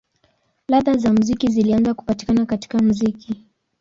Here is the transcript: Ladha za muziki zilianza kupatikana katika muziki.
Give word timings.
Ladha 0.67 0.97
za 0.97 1.13
muziki 1.13 1.47
zilianza 1.51 1.93
kupatikana 1.93 2.45
katika 2.45 2.77
muziki. 2.77 3.45